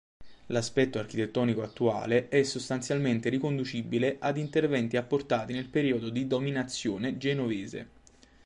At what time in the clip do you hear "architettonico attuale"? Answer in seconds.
0.97-2.27